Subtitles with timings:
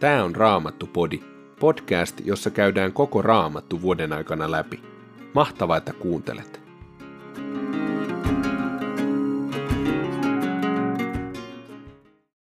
[0.00, 1.20] Tämä on Raamattu-podi,
[1.60, 4.82] podcast, jossa käydään koko Raamattu vuoden aikana läpi.
[5.34, 6.60] Mahtavaa, että kuuntelet!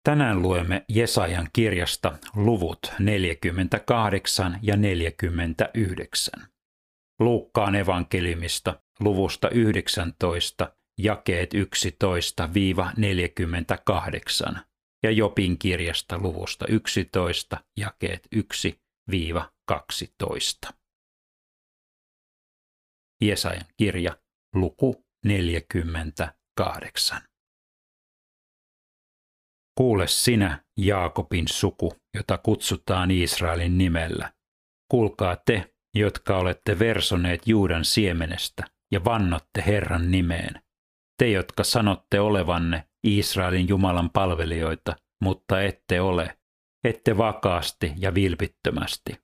[0.03, 6.33] Tänään luemme Jesajan kirjasta luvut 48 ja 49.
[7.19, 11.57] Luukkaan evankeliumista luvusta 19 jakeet 11-48
[15.03, 18.39] ja Jopin kirjasta luvusta 11 jakeet 1-12.
[23.21, 24.17] Jesajan kirja
[24.55, 27.21] luku 48.
[29.77, 34.33] Kuule sinä, Jaakobin suku, jota kutsutaan Israelin nimellä.
[34.91, 40.61] Kuulkaa te, jotka olette versoneet Juudan siemenestä ja vannotte Herran nimeen.
[41.19, 46.37] Te, jotka sanotte olevanne Israelin Jumalan palvelijoita, mutta ette ole,
[46.83, 49.19] ette vakaasti ja vilpittömästi.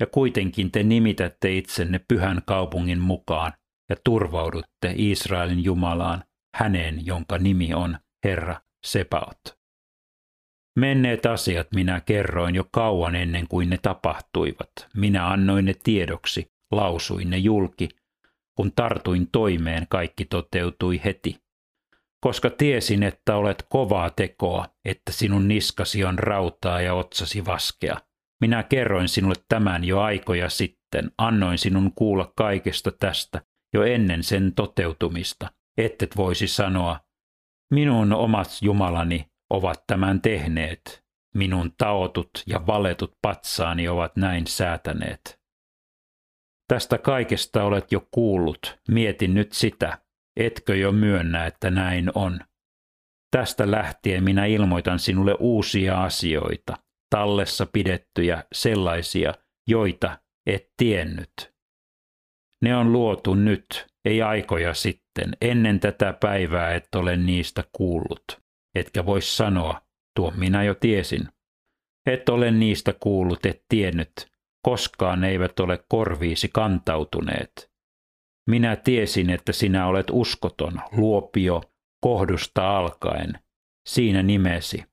[0.00, 3.52] Ja kuitenkin te nimitätte itsenne pyhän kaupungin mukaan
[3.88, 6.24] ja turvaudutte Israelin Jumalaan,
[6.56, 9.40] häneen, jonka nimi on Herra Sepaot.
[10.78, 14.72] Menneet asiat minä kerroin jo kauan ennen kuin ne tapahtuivat.
[14.96, 17.88] Minä annoin ne tiedoksi, lausuin ne julki.
[18.60, 21.36] Kun tartuin toimeen, kaikki toteutui heti.
[22.20, 27.96] Koska tiesin, että olet kovaa tekoa, että sinun niskasi on rautaa ja otsasi vaskea.
[28.40, 33.42] Minä kerroin sinulle tämän jo aikoja sitten, annoin sinun kuulla kaikesta tästä
[33.74, 37.00] jo ennen sen toteutumista, ettet voisi sanoa,
[37.70, 45.39] minun omat Jumalani ovat tämän tehneet, minun taotut ja valetut patsaani ovat näin säätäneet.
[46.70, 49.98] Tästä kaikesta olet jo kuullut, mietin nyt sitä,
[50.36, 52.40] etkö jo myönnä, että näin on.
[53.30, 56.76] Tästä lähtien minä ilmoitan sinulle uusia asioita,
[57.10, 59.34] tallessa pidettyjä sellaisia,
[59.68, 61.52] joita et tiennyt.
[62.62, 68.40] Ne on luotu nyt, ei aikoja sitten, ennen tätä päivää et ole niistä kuullut
[68.74, 69.82] etkä vois sanoa,
[70.16, 71.28] tuo minä jo tiesin.
[72.06, 74.29] Et ole niistä kuullut, et tiennyt,
[74.62, 77.70] koskaan eivät ole korviisi kantautuneet.
[78.50, 81.62] Minä tiesin, että sinä olet uskoton, luopio,
[82.00, 83.38] kohdusta alkaen.
[83.88, 84.84] Siinä nimesi.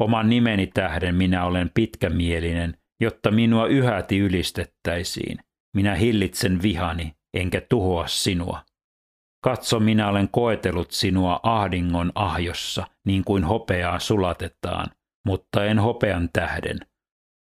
[0.00, 5.38] Oman nimeni tähden minä olen pitkämielinen, jotta minua yhäti ylistettäisiin.
[5.76, 8.64] Minä hillitsen vihani, enkä tuhoa sinua.
[9.44, 14.86] Katso, minä olen koetellut sinua ahdingon ahjossa, niin kuin hopeaa sulatetaan,
[15.26, 16.80] mutta en hopean tähden.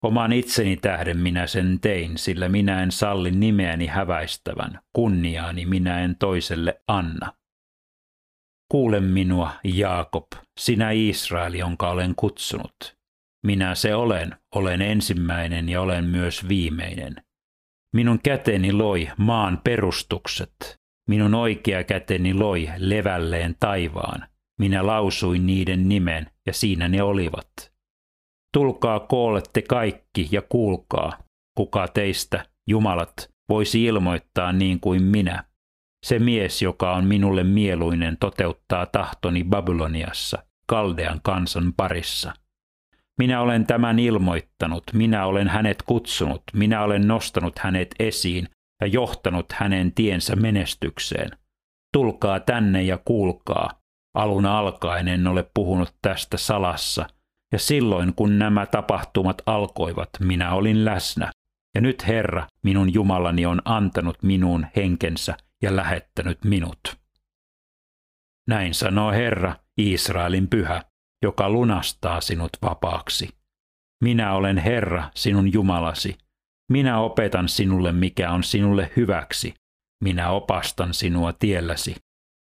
[0.03, 6.15] Oman itseni tähden minä sen tein, sillä minä en salli nimeäni häväistävän, kunniaani minä en
[6.15, 7.33] toiselle anna.
[8.71, 10.27] Kuule minua, Jaakob,
[10.59, 12.97] sinä Israel, jonka olen kutsunut.
[13.45, 17.15] Minä se olen, olen ensimmäinen ja olen myös viimeinen.
[17.93, 24.27] Minun käteni loi maan perustukset, Minun oikea käteni loi levälleen taivaan.
[24.59, 27.70] Minä lausuin niiden nimen, ja siinä ne olivat.
[28.53, 31.17] Tulkaa koolle te kaikki ja kuulkaa,
[31.57, 35.43] kuka teistä, Jumalat, voisi ilmoittaa niin kuin minä.
[36.05, 42.33] Se mies, joka on minulle mieluinen, toteuttaa tahtoni Babyloniassa, Kaldean kansan parissa.
[43.19, 48.47] Minä olen tämän ilmoittanut, minä olen hänet kutsunut, minä olen nostanut hänet esiin
[48.81, 51.31] ja johtanut hänen tiensä menestykseen.
[51.93, 53.69] Tulkaa tänne ja kuulkaa.
[54.15, 57.05] Alun alkaen en ole puhunut tästä salassa,
[57.51, 61.31] ja silloin kun nämä tapahtumat alkoivat, minä olin läsnä.
[61.75, 66.79] Ja nyt Herra, minun Jumalani, on antanut minuun henkensä ja lähettänyt minut.
[68.47, 70.83] Näin sanoo Herra, Israelin pyhä,
[71.23, 73.29] joka lunastaa sinut vapaaksi.
[74.03, 76.17] Minä olen Herra, sinun Jumalasi,
[76.71, 79.53] minä opetan sinulle, mikä on sinulle hyväksi.
[80.03, 81.95] Minä opastan sinua tielläsi.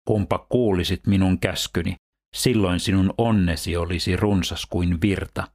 [0.08, 1.96] Kumpa kuulisit minun käskyni,
[2.36, 5.48] silloin sinun onnesi olisi runsas kuin virta.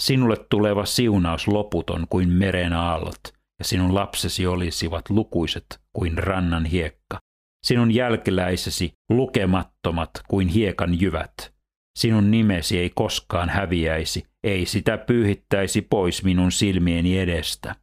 [0.00, 3.20] Sinulle tuleva siunaus loputon kuin meren aallot,
[3.58, 7.18] ja sinun lapsesi olisivat lukuiset kuin rannan hiekka.
[7.66, 11.54] Sinun jälkeläisesi lukemattomat kuin hiekan jyvät.
[11.98, 17.74] Sinun nimesi ei koskaan häviäisi, ei sitä pyyhittäisi pois minun silmieni edestä.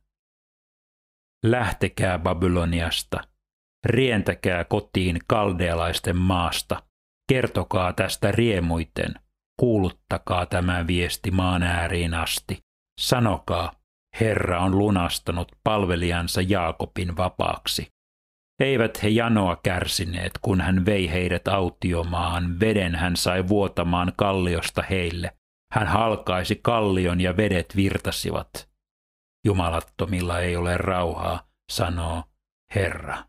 [1.46, 3.19] Lähtekää Babyloniasta,
[3.86, 6.84] rientäkää kotiin kaldealaisten maasta,
[7.27, 9.13] kertokaa tästä riemuiten,
[9.60, 12.60] kuuluttakaa tämä viesti maan ääriin asti.
[13.00, 13.72] Sanokaa,
[14.19, 17.88] Herra on lunastanut palvelijansa Jaakobin vapaaksi.
[18.60, 25.38] Eivät he janoa kärsineet, kun hän vei heidät autiomaahan, veden hän sai vuotamaan kalliosta heille.
[25.74, 28.69] Hän halkaisi kallion ja vedet virtasivat.
[29.45, 32.24] Jumalattomilla ei ole rauhaa, sanoo
[32.75, 33.24] Herra.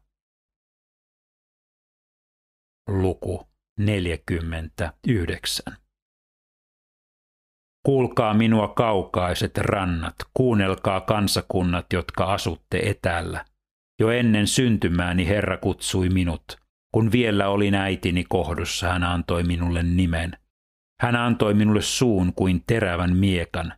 [2.89, 5.77] Luku 49
[7.87, 13.45] Kuulkaa minua kaukaiset rannat, kuunnelkaa kansakunnat, jotka asutte etäällä.
[14.01, 16.43] Jo ennen syntymääni Herra kutsui minut.
[16.95, 20.33] Kun vielä olin äitini kohdussa, hän antoi minulle nimen.
[21.01, 23.73] Hän antoi minulle suun kuin terävän miekan.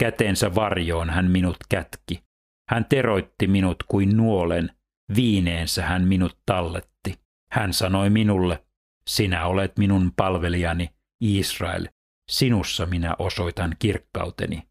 [0.00, 2.24] Käteensä varjoon hän minut kätki.
[2.70, 4.70] Hän teroitti minut kuin nuolen.
[5.16, 7.14] Viineensä hän minut talletti.
[7.50, 8.64] Hän sanoi minulle,
[9.08, 10.88] sinä olet minun palvelijani,
[11.20, 11.88] Israel,
[12.30, 14.62] sinussa minä osoitan kirkkauteni.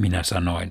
[0.00, 0.70] Minä sanoin,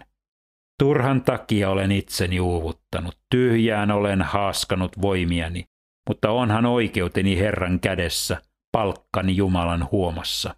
[0.80, 5.66] turhan takia olen itseni uuvuttanut, tyhjään olen haaskanut voimiani,
[6.10, 8.42] mutta onhan oikeuteni Herran kädessä,
[8.72, 10.56] palkkani Jumalan huomassa.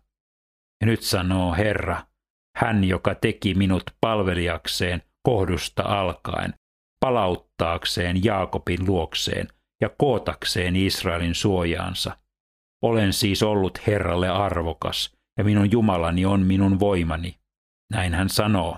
[0.82, 2.04] Ja nyt sanoo Herra,
[2.58, 6.54] hän joka teki minut palvelijakseen kohdusta alkaen,
[7.00, 9.48] palauttaakseen Jaakobin luokseen
[9.82, 12.18] ja kootakseen Israelin suojaansa.
[12.82, 17.40] Olen siis ollut Herralle arvokas, ja minun Jumalani on minun voimani.
[17.92, 18.78] Näin hän sanoo.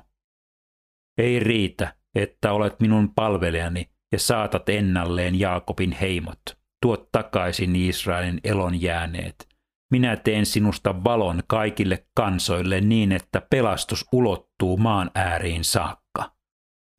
[1.17, 6.41] Ei riitä, että olet minun palvelijani ja saatat ennalleen Jaakobin heimot.
[6.81, 9.47] Tuot takaisin Israelin elon jääneet.
[9.91, 16.35] Minä teen sinusta valon kaikille kansoille niin, että pelastus ulottuu maan ääriin saakka.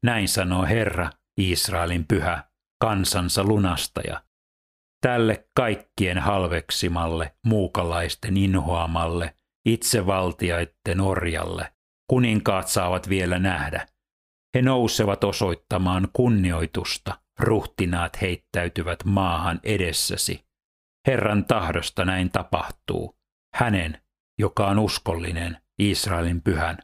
[0.05, 1.11] Näin sanoo Herra,
[1.41, 2.45] Israelin pyhä,
[2.81, 4.23] kansansa lunastaja.
[5.00, 9.35] Tälle kaikkien halveksimalle, muukalaisten inhoamalle,
[9.67, 11.73] itsevaltiaitten orjalle.
[12.11, 13.87] Kuninkaat saavat vielä nähdä.
[14.55, 20.44] He nousevat osoittamaan kunnioitusta, ruhtinaat heittäytyvät maahan edessäsi.
[21.06, 23.19] Herran tahdosta näin tapahtuu.
[23.55, 24.03] Hänen,
[24.38, 26.79] joka on uskollinen, Israelin pyhän,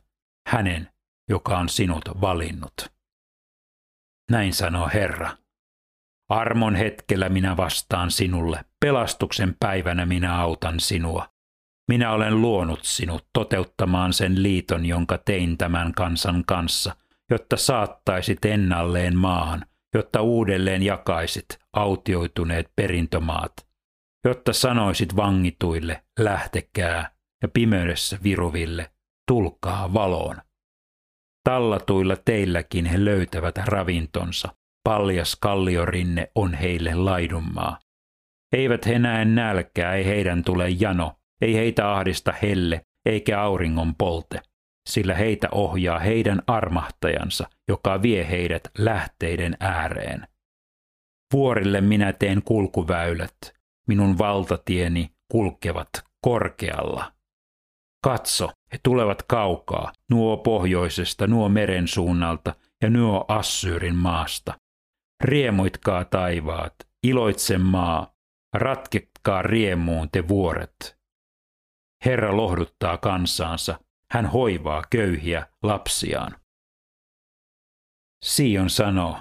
[0.49, 0.93] hänen,
[1.29, 2.93] joka on sinut valinnut.
[4.31, 5.37] Näin sanoo Herra.
[6.31, 11.29] Armon hetkellä minä vastaan sinulle, pelastuksen päivänä minä autan sinua.
[11.89, 16.97] Minä olen luonut sinut toteuttamaan sen liiton, jonka tein tämän kansan kanssa,
[17.31, 23.53] jotta saattaisit ennalleen maahan, jotta uudelleen jakaisit autioituneet perintömaat,
[24.25, 27.11] jotta sanoisit vangituille, lähtekää,
[27.43, 28.91] ja pimeydessä viruville,
[29.29, 30.37] tulkaa valoon.
[31.45, 34.49] Tallatuilla teilläkin he löytävät ravintonsa,
[34.85, 37.79] paljas kalliorinne on heille laidunmaa.
[38.53, 44.41] Eivät he näe nälkää, ei heidän tule jano, ei heitä ahdista helle eikä auringon polte,
[44.89, 50.27] sillä heitä ohjaa heidän armahtajansa, joka vie heidät lähteiden ääreen.
[51.33, 53.39] Vuorille minä teen kulkuväylät,
[53.89, 55.91] minun valtatieni kulkevat
[56.21, 57.13] korkealla.
[58.05, 64.55] Katso, he tulevat kaukaa, nuo pohjoisesta, nuo meren suunnalta ja nuo Assyyrin maasta.
[65.21, 68.15] Riemuitkaa taivaat, iloitse maa,
[68.55, 70.99] ratketkaa riemuun te vuoret.
[72.05, 73.81] Herra lohduttaa kansaansa,
[74.11, 76.37] hän hoivaa köyhiä lapsiaan.
[78.25, 79.19] Sion sanoo,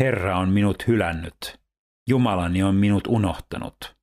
[0.00, 1.60] Herra on minut hylännyt,
[2.08, 3.96] Jumalani on minut unohtanut.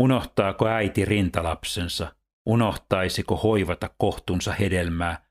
[0.00, 2.16] Unohtaako äiti rintalapsensa,
[2.46, 5.26] unohtaisiko hoivata kohtunsa hedelmää,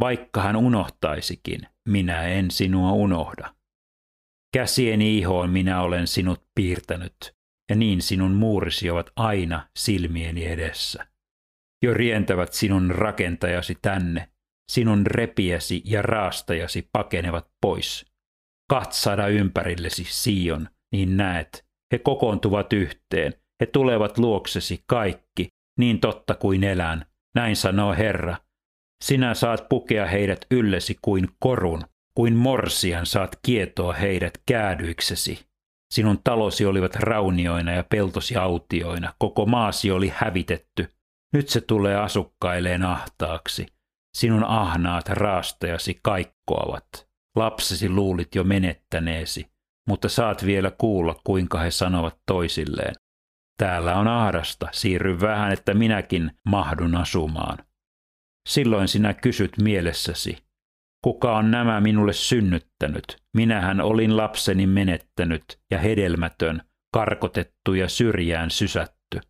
[0.00, 3.57] vaikka hän unohtaisikin, minä en sinua unohda.
[4.54, 7.34] Käsieni ihoon minä olen sinut piirtänyt,
[7.70, 11.06] ja niin sinun muurisi ovat aina silmieni edessä.
[11.82, 14.28] Jo rientävät sinun rakentajasi tänne,
[14.72, 18.06] sinun repiäsi ja raastajasi pakenevat pois.
[18.70, 26.64] Katsada ympärillesi Sion, niin näet, he kokoontuvat yhteen, he tulevat luoksesi kaikki, niin totta kuin
[26.64, 28.36] elän, näin sanoo Herra.
[29.04, 31.82] Sinä saat pukea heidät yllesi kuin korun,
[32.18, 35.46] kuin morsian saat kietoa heidät käädyiksesi.
[35.94, 40.88] Sinun talosi olivat raunioina ja peltosi autioina, koko maasi oli hävitetty.
[41.32, 43.66] Nyt se tulee asukkailleen ahtaaksi.
[44.16, 47.08] Sinun ahnaat raastajasi kaikkoavat.
[47.36, 49.50] Lapsesi luulit jo menettäneesi,
[49.88, 52.94] mutta saat vielä kuulla, kuinka he sanovat toisilleen.
[53.58, 57.58] Täällä on ahdasta, siirry vähän, että minäkin mahdun asumaan.
[58.48, 60.47] Silloin sinä kysyt mielessäsi,
[61.04, 63.22] Kuka on nämä minulle synnyttänyt?
[63.34, 66.62] Minähän olin lapseni menettänyt ja hedelmätön,
[66.94, 69.20] karkotettu ja syrjään sysätty.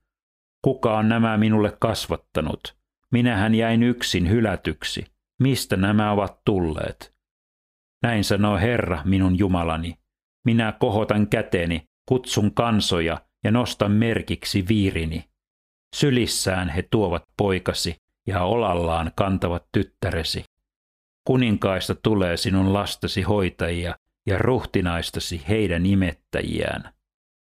[0.65, 2.77] Kuka on nämä minulle kasvattanut?
[3.13, 5.07] Minähän jäin yksin hylätyksi.
[5.43, 7.15] Mistä nämä ovat tulleet?
[8.03, 9.99] Näin sanoo Herra, minun Jumalani.
[10.45, 15.25] Minä kohotan käteni, kutsun kansoja ja nostan merkiksi viirini.
[15.97, 17.97] Sylissään he tuovat poikasi,
[18.27, 20.45] ja olallaan kantavat tyttäresi.
[21.25, 23.95] Kuninkaista tulee sinun lastasi hoitajia
[24.27, 26.95] ja ruhtinaistasi heidän imettäjiään.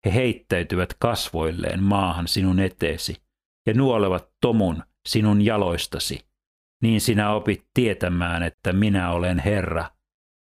[0.06, 3.16] He heittäytyvät kasvoilleen maahan sinun eteesi
[3.66, 6.26] ja nuolevat tomun sinun jaloistasi.
[6.82, 9.90] Niin sinä opit tietämään, että minä olen Herra.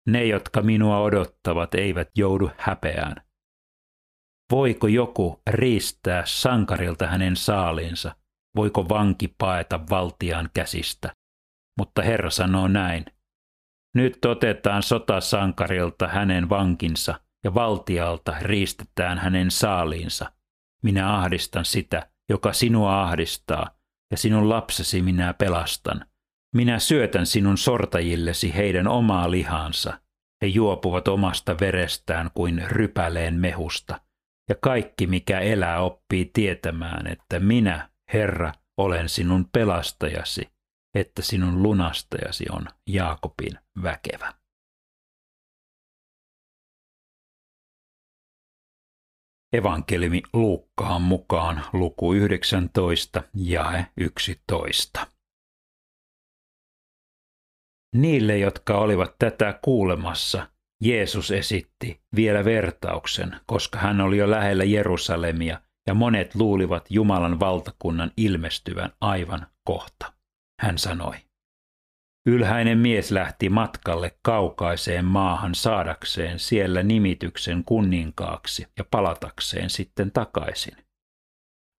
[0.08, 3.16] Ne, jotka minua odottavat, eivät joudu häpeään.
[4.52, 8.16] Voiko joku riistää sankarilta hänen saaliinsa?
[8.56, 11.14] Voiko vanki paeta valtiaan käsistä?
[11.78, 13.04] Mutta Herra sanoo näin.
[13.94, 20.32] Nyt otetaan sotasankarilta hänen vankinsa ja valtialta riistetään hänen saaliinsa.
[20.82, 23.70] Minä ahdistan sitä, joka sinua ahdistaa,
[24.10, 26.06] ja sinun lapsesi minä pelastan.
[26.54, 30.00] Minä syötän sinun sortajillesi heidän omaa lihansa.
[30.42, 34.00] He juopuvat omasta verestään kuin rypäleen mehusta.
[34.48, 40.53] Ja kaikki, mikä elää, oppii tietämään, että minä, Herra, olen sinun pelastajasi,
[40.94, 44.32] että sinun lunastajasi on Jaakobin väkevä.
[49.52, 55.06] Evankeliumi Luukkaan mukaan luku 19 jae 11.
[57.94, 60.48] Niille, jotka olivat tätä kuulemassa,
[60.82, 68.10] Jeesus esitti vielä vertauksen, koska hän oli jo lähellä Jerusalemia ja monet luulivat Jumalan valtakunnan
[68.16, 70.12] ilmestyvän aivan kohta.
[70.60, 71.16] Hän sanoi,
[72.26, 80.76] Ylhäinen mies lähti matkalle kaukaiseen maahan saadakseen siellä nimityksen kunninkaaksi ja palatakseen sitten takaisin.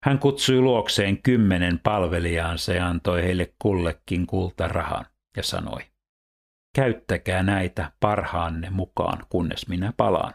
[0.05, 5.05] Hän kutsui luokseen kymmenen palvelijaansa ja antoi heille kullekin kultarahan
[5.38, 5.82] ja sanoi,
[6.75, 10.34] käyttäkää näitä parhaanne mukaan, kunnes minä palaan.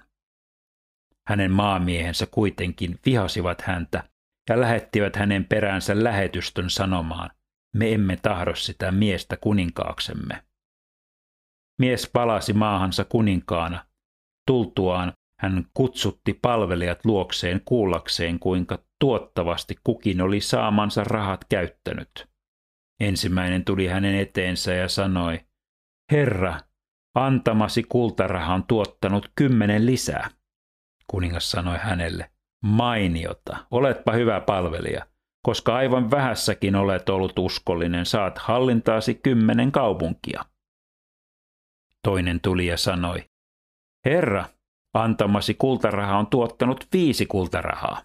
[1.28, 4.04] Hänen maamiehensä kuitenkin vihasivat häntä
[4.48, 7.30] ja lähettivät hänen peräänsä lähetystön sanomaan,
[7.76, 10.44] me emme tahdo sitä miestä kuninkaaksemme.
[11.80, 13.86] Mies palasi maahansa kuninkaana.
[14.46, 22.28] Tultuaan hän kutsutti palvelijat luokseen kuullakseen, kuinka tuottavasti kukin oli saamansa rahat käyttänyt.
[23.00, 25.40] Ensimmäinen tuli hänen eteensä ja sanoi,
[26.12, 26.60] Herra,
[27.14, 30.30] antamasi kultaraha on tuottanut kymmenen lisää.
[31.06, 32.30] Kuningas sanoi hänelle,
[32.64, 35.09] mainiota, oletpa hyvä palvelija
[35.42, 40.44] koska aivan vähässäkin olet ollut uskollinen, saat hallintaasi kymmenen kaupunkia.
[42.02, 43.24] Toinen tuli ja sanoi,
[44.04, 44.44] Herra,
[44.94, 48.02] antamasi kultaraha on tuottanut viisi kultarahaa.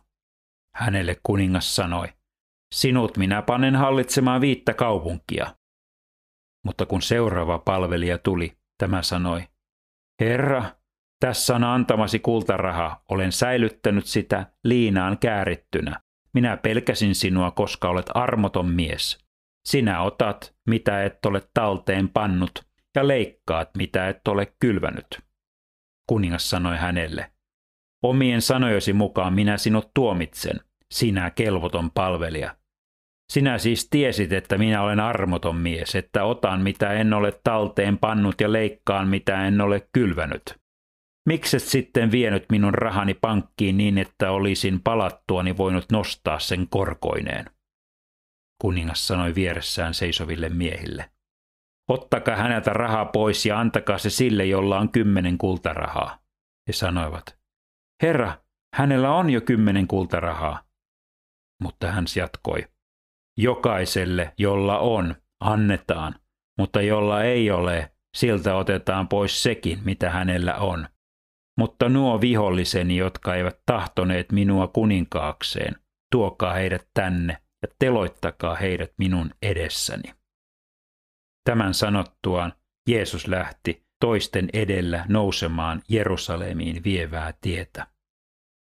[0.76, 2.08] Hänelle kuningas sanoi,
[2.74, 5.56] sinut minä panen hallitsemaan viittä kaupunkia.
[6.66, 9.44] Mutta kun seuraava palvelija tuli, tämä sanoi,
[10.20, 10.64] Herra,
[11.20, 16.05] tässä on antamasi kultaraha, olen säilyttänyt sitä liinaan käärittynä.
[16.36, 19.26] Minä pelkäsin sinua, koska olet armoton mies.
[19.66, 22.66] Sinä otat, mitä et ole talteen pannut,
[22.96, 25.20] ja leikkaat, mitä et ole kylvänyt.
[26.10, 27.32] Kuningas sanoi hänelle,
[28.04, 30.60] omien sanojesi mukaan minä sinut tuomitsen,
[30.92, 32.56] sinä kelvoton palvelija.
[33.32, 38.42] Sinä siis tiesit, että minä olen armoton mies, että otan mitä en ole talteen pannut
[38.42, 40.65] ja leikkaan mitä en ole kylvänyt.
[41.26, 47.46] Mikset sitten vienyt minun rahani pankkiin niin, että olisin palattuani voinut nostaa sen korkoineen?
[48.62, 51.10] Kuningas sanoi vieressään seisoville miehille.
[51.90, 56.20] Ottakaa häneltä rahaa pois ja antakaa se sille, jolla on kymmenen kultarahaa.
[56.68, 57.40] He sanoivat,
[58.04, 58.38] Herra,
[58.76, 60.64] hänellä on jo kymmenen kultarahaa.
[61.64, 62.68] Mutta hän jatkoi,
[63.38, 66.16] jokaiselle, jolla on, annetaan,
[66.58, 70.88] mutta jolla ei ole, siltä otetaan pois sekin, mitä hänellä on.
[71.58, 75.76] Mutta nuo viholliseni, jotka eivät tahtoneet minua kuninkaakseen,
[76.12, 80.14] tuokaa heidät tänne ja teloittakaa heidät minun edessäni.
[81.50, 82.54] Tämän sanottuaan
[82.90, 87.88] Jeesus lähti toisten edellä nousemaan Jerusalemiin vievää tietä.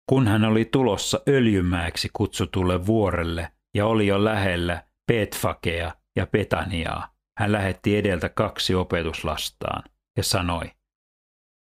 [0.09, 7.53] Kun hän oli tulossa öljymäeksi kutsutulle vuorelle ja oli jo lähellä Petfakea ja Petaniaa, hän
[7.53, 9.83] lähetti edeltä kaksi opetuslastaan
[10.17, 10.71] ja sanoi,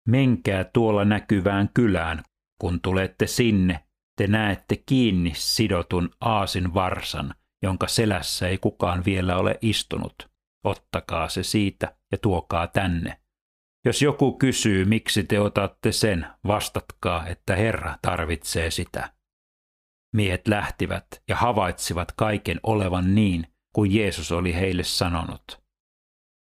[0.07, 2.23] Menkää tuolla näkyvään kylään.
[2.61, 3.85] Kun tulette sinne,
[4.17, 10.15] te näette kiinni sidotun aasin varsan, jonka selässä ei kukaan vielä ole istunut.
[10.65, 13.21] Ottakaa se siitä ja tuokaa tänne.
[13.85, 19.13] Jos joku kysyy, miksi te otatte sen, vastatkaa, että Herra tarvitsee sitä.
[20.17, 25.66] Miehet lähtivät ja havaitsivat kaiken olevan niin, kuin Jeesus oli heille sanonut.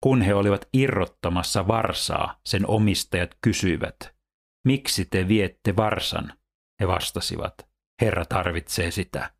[0.03, 4.15] Kun he olivat irrottamassa varsaa, sen omistajat kysyivät,
[4.65, 6.33] miksi te viette varsan?
[6.81, 7.53] He vastasivat,
[8.01, 9.33] Herra tarvitsee sitä.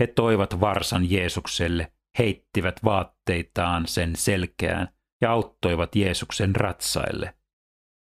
[0.00, 4.88] He toivat varsan Jeesukselle heittivät vaatteitaan sen selkeään
[5.20, 7.34] ja auttoivat Jeesuksen ratsaille.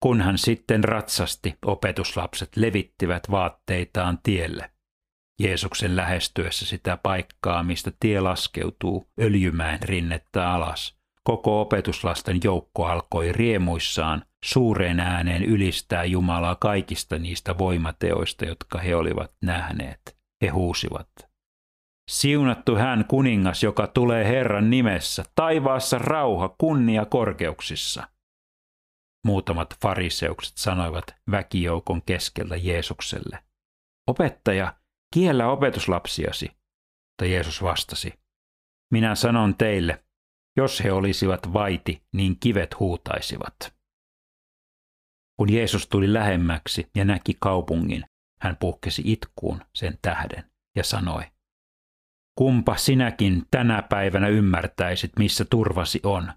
[0.02, 4.70] Kun hän sitten ratsasti, opetuslapset levittivät vaatteitaan tielle.
[5.40, 10.95] Jeesuksen lähestyessä sitä paikkaa, mistä tie laskeutuu öljymäen rinnettä alas.
[11.26, 19.34] Koko opetuslasten joukko alkoi riemuissaan suureen ääneen ylistää Jumalaa kaikista niistä voimateoista, jotka he olivat
[19.42, 20.18] nähneet.
[20.42, 21.08] He huusivat.
[22.10, 28.08] Siunattu hän kuningas, joka tulee Herran nimessä, taivaassa rauha, kunnia korkeuksissa.
[29.24, 33.38] Muutamat fariseukset sanoivat väkijoukon keskellä Jeesukselle.
[34.06, 34.76] Opettaja,
[35.14, 36.46] kiellä opetuslapsiasi.
[36.46, 38.14] Mutta Jeesus vastasi,
[38.92, 40.05] minä sanon teille,
[40.56, 43.74] jos he olisivat vaiti, niin kivet huutaisivat.
[45.36, 48.04] Kun Jeesus tuli lähemmäksi ja näki kaupungin,
[48.40, 51.22] hän puhkesi itkuun sen tähden ja sanoi,
[52.38, 56.32] Kumpa sinäkin tänä päivänä ymmärtäisit, missä turvasi on,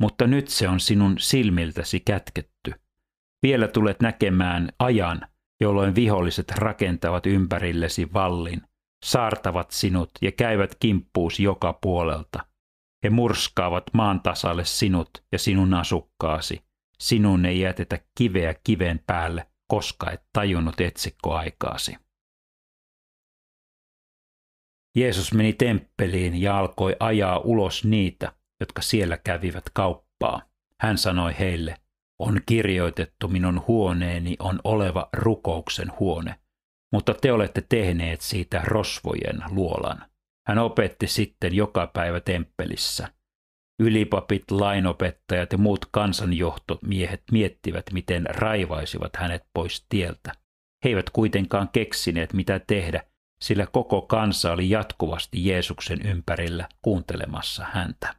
[0.00, 2.72] mutta nyt se on sinun silmiltäsi kätketty.
[3.42, 5.20] Vielä tulet näkemään ajan,
[5.60, 8.62] jolloin viholliset rakentavat ympärillesi vallin,
[9.04, 12.46] saartavat sinut ja käyvät kimppuus joka puolelta.
[13.02, 16.64] He murskaavat maan tasalle sinut ja sinun asukkaasi.
[16.98, 21.96] Sinun ei jätetä kiveä kiven päälle, koska et tajunnut etsikkoaikaasi.
[24.96, 30.42] Jeesus meni temppeliin ja alkoi ajaa ulos niitä, jotka siellä kävivät kauppaa.
[30.80, 31.76] Hän sanoi heille,
[32.18, 36.34] on kirjoitettu minun huoneeni on oleva rukouksen huone,
[36.92, 40.11] mutta te olette tehneet siitä rosvojen luolan.
[40.46, 43.08] Hän opetti sitten joka päivä temppelissä.
[43.82, 50.32] Ylipapit, lainopettajat ja muut kansanjohtomiehet miettivät, miten raivaisivat hänet pois tieltä.
[50.84, 53.04] He eivät kuitenkaan keksineet, mitä tehdä,
[53.42, 58.14] sillä koko kansa oli jatkuvasti Jeesuksen ympärillä kuuntelemassa häntä.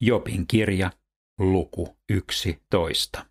[0.00, 0.90] Jobin kirja,
[1.38, 3.29] luku 11.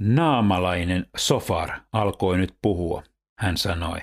[0.00, 3.02] Naamalainen Sofar alkoi nyt puhua.
[3.38, 3.98] Hän sanoi,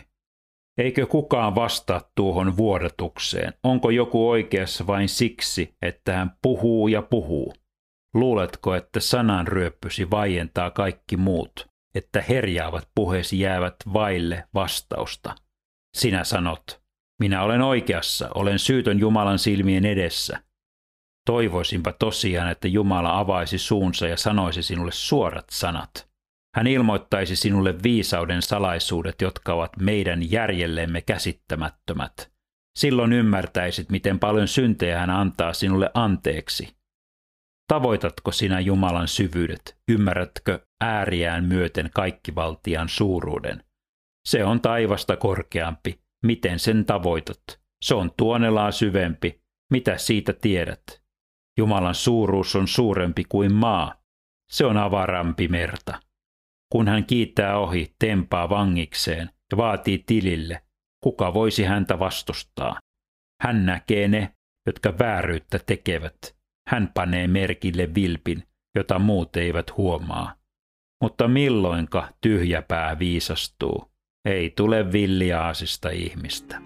[0.80, 3.54] Eikö kukaan vastaa tuohon vuodatukseen?
[3.64, 7.54] Onko joku oikeassa vain siksi, että hän puhuu ja puhuu?
[8.14, 15.36] Luuletko, että sananryöppysi vaientaa kaikki muut, että herjaavat puheesi jäävät vaille vastausta?
[15.98, 16.82] Sinä sanot,
[17.20, 20.40] minä olen oikeassa, olen syytön Jumalan silmien edessä.
[21.30, 26.10] Toivoisinpa tosiaan, että Jumala avaisi suunsa ja sanoisi sinulle suorat sanat.
[26.56, 32.32] Hän ilmoittaisi sinulle viisauden salaisuudet, jotka ovat meidän järjellemme käsittämättömät.
[32.80, 36.76] Silloin ymmärtäisit, miten paljon syntejä hän antaa sinulle anteeksi.
[37.68, 39.78] Tavoitatko sinä Jumalan syvyydet?
[39.88, 43.64] Ymmärrätkö ääriään myöten kaikkivaltian suuruuden?
[44.28, 46.00] Se on taivasta korkeampi.
[46.26, 47.60] Miten sen tavoitat?
[47.84, 49.42] Se on tuonelaa syvempi.
[49.72, 50.99] Mitä siitä tiedät?
[51.60, 53.94] Jumalan suuruus on suurempi kuin maa.
[54.52, 56.00] Se on avarampi merta.
[56.72, 60.62] Kun hän kiittää ohi, tempaa vangikseen ja vaatii tilille,
[61.04, 62.80] kuka voisi häntä vastustaa?
[63.44, 64.34] Hän näkee ne,
[64.68, 66.36] jotka vääryyttä tekevät.
[66.68, 68.44] Hän panee merkille vilpin,
[68.76, 70.36] jota muut eivät huomaa.
[71.04, 73.92] Mutta milloinka tyhjäpää viisastuu?
[74.26, 76.62] Ei tule villiaasista ihmistä.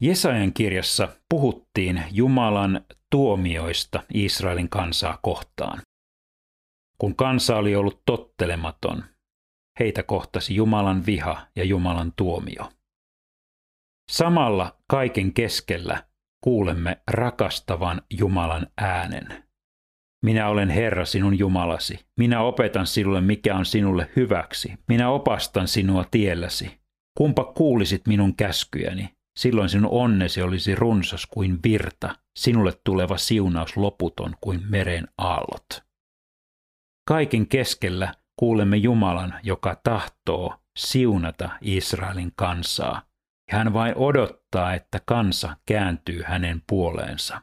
[0.00, 5.82] Jesajan kirjassa puhuttiin Jumalan tuomioista Israelin kansaa kohtaan.
[6.98, 9.04] Kun kansa oli ollut tottelematon,
[9.80, 12.72] heitä kohtasi Jumalan viha ja Jumalan tuomio.
[14.10, 16.04] Samalla kaiken keskellä
[16.44, 19.44] kuulemme rakastavan Jumalan äänen.
[20.24, 22.06] Minä olen Herra sinun Jumalasi.
[22.18, 24.74] Minä opetan sinulle, mikä on sinulle hyväksi.
[24.88, 26.80] Minä opastan sinua tielläsi.
[27.18, 34.34] Kumpa kuulisit minun käskyjäni, silloin sinun onnesi olisi runsas kuin virta, sinulle tuleva siunaus loputon
[34.40, 35.82] kuin meren aallot.
[37.08, 43.06] Kaiken keskellä kuulemme Jumalan, joka tahtoo siunata Israelin kansaa
[43.50, 47.42] hän vain odottaa, että kansa kääntyy hänen puoleensa.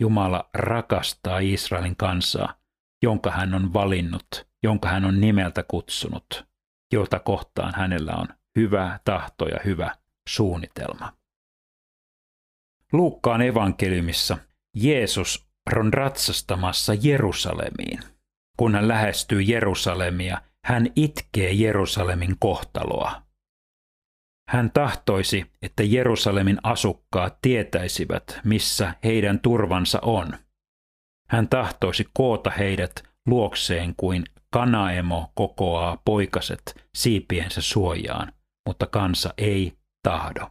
[0.00, 2.54] Jumala rakastaa Israelin kansaa,
[3.02, 6.46] jonka hän on valinnut, jonka hän on nimeltä kutsunut,
[6.92, 8.28] jota kohtaan hänellä on
[8.58, 9.94] hyvä tahto ja hyvä
[10.28, 11.12] suunnitelma.
[12.92, 14.38] Luukkaan evankeliumissa
[14.76, 18.00] Jeesus on ratsastamassa Jerusalemiin.
[18.56, 23.22] Kun hän lähestyy Jerusalemia, hän itkee Jerusalemin kohtaloa.
[24.48, 30.32] Hän tahtoisi, että Jerusalemin asukkaat tietäisivät, missä heidän turvansa on.
[31.30, 38.32] Hän tahtoisi koota heidät luokseen kuin kanaemo kokoaa poikaset siipiensä suojaan,
[38.66, 39.77] mutta kansa ei
[40.08, 40.50] tahdo.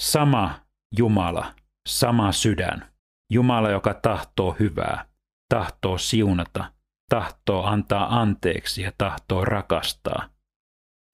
[0.00, 0.60] Sama
[0.98, 1.54] Jumala,
[1.88, 2.92] sama sydän,
[3.32, 5.04] Jumala, joka tahtoo hyvää,
[5.48, 6.72] tahtoo siunata,
[7.10, 10.28] tahtoo antaa anteeksi ja tahtoo rakastaa.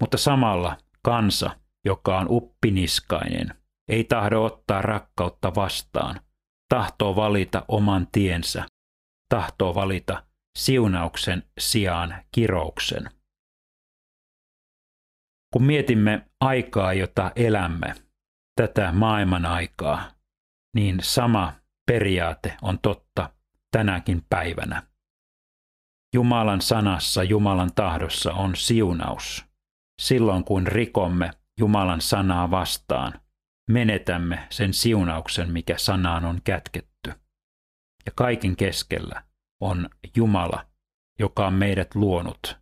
[0.01, 1.51] Mutta samalla kansa,
[1.85, 3.55] joka on uppiniskainen,
[3.88, 6.20] ei tahdo ottaa rakkautta vastaan,
[6.68, 8.66] tahtoo valita oman tiensä,
[9.29, 10.24] tahtoo valita
[10.59, 13.17] siunauksen sijaan kirouksen.
[15.53, 17.95] Kun mietimme aikaa, jota elämme,
[18.57, 20.11] tätä maailman aikaa,
[20.75, 21.53] niin sama
[21.87, 23.31] periaate on totta
[23.71, 24.83] tänäkin päivänä.
[26.15, 29.45] Jumalan sanassa, Jumalan tahdossa on siunaus.
[30.03, 31.31] Silloin kun rikomme
[31.61, 33.21] Jumalan sanaa vastaan,
[33.71, 37.13] menetämme sen siunauksen, mikä sanaan on kätketty.
[38.07, 39.23] Ja kaiken keskellä
[39.61, 40.67] on Jumala,
[41.19, 42.59] joka on meidät luonut,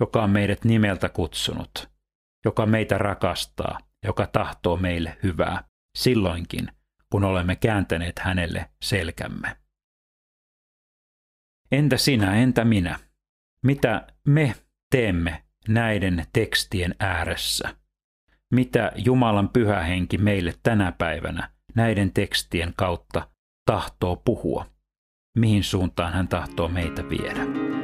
[0.00, 1.93] joka on meidät nimeltä kutsunut,
[2.44, 5.64] joka meitä rakastaa, joka tahtoo meille hyvää,
[5.96, 6.68] silloinkin,
[7.10, 9.56] kun olemme kääntäneet hänelle selkämme.
[11.72, 12.98] Entä sinä, entä minä?
[13.62, 14.54] Mitä me
[14.90, 17.76] teemme näiden tekstien ääressä?
[18.54, 23.28] Mitä Jumalan pyhä henki meille tänä päivänä näiden tekstien kautta
[23.66, 24.66] tahtoo puhua?
[25.38, 27.83] Mihin suuntaan hän tahtoo meitä viedä?